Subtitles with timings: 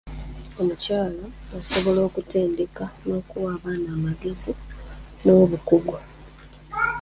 [0.61, 1.25] Omukyala
[1.59, 4.51] asobola okutendeka n'okuwa abaana amagezi
[5.23, 5.97] n'obukugu.